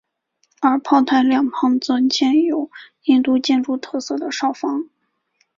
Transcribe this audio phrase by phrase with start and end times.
[0.61, 2.71] 而炮台两旁则建有
[3.03, 4.89] 印度建筑特色的哨房。